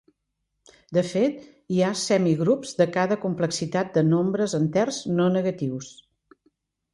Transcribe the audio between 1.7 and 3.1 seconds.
hi ha semigrups de